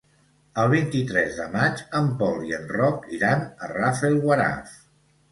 El 0.61 0.69
vint-i-tres 0.69 1.35
de 1.41 1.43
maig 1.55 1.83
en 1.99 2.07
Pol 2.21 2.39
i 2.51 2.55
en 2.59 2.65
Roc 2.71 3.05
iran 3.17 3.43
a 3.65 3.69
Rafelguaraf. 3.73 4.73